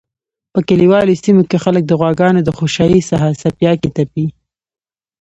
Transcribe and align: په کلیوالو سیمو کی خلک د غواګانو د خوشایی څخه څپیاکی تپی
په 0.53 0.59
کلیوالو 0.69 1.19
سیمو 1.23 1.43
کی 1.49 1.57
خلک 1.63 1.83
د 1.87 1.91
غواګانو 1.99 2.39
د 2.43 2.49
خوشایی 2.57 3.01
څخه 3.11 3.37
څپیاکی 3.41 3.89
تپی 3.95 4.25